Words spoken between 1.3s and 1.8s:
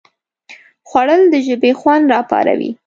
ژبې